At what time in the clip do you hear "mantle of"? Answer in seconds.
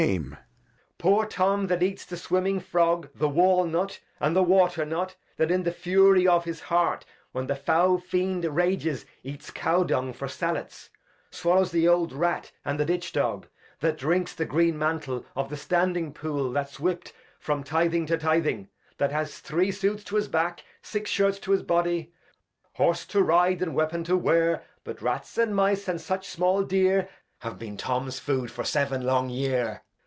14.75-15.49